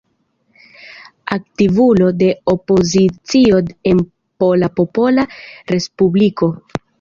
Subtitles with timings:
[1.35, 3.61] Aktivulo de opozicio
[3.93, 4.01] en
[4.45, 5.27] Pola Popola
[5.75, 6.51] Respubliko.